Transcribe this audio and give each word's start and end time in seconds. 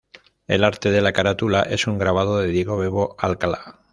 El 0.47 0.63
arte 0.63 0.89
de 0.89 0.99
la 0.99 1.13
Carátula 1.13 1.61
es 1.61 1.85
un 1.85 1.99
grabado 1.99 2.39
de 2.39 2.47
Diego 2.47 2.75
"Bebo" 2.75 3.15
Alcala. 3.19 3.81